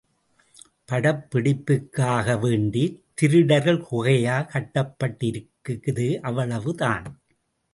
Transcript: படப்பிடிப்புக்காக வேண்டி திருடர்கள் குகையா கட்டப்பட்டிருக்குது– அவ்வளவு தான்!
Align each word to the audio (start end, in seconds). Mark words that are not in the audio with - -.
படப்பிடிப்புக்காக 0.89 2.37
வேண்டி 2.39 2.83
திருடர்கள் 3.13 3.79
குகையா 3.91 4.37
கட்டப்பட்டிருக்குது– 4.53 6.07
அவ்வளவு 6.21 6.73
தான்! 6.75 7.05